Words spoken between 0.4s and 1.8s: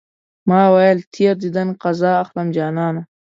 ما ويل تېر ديدن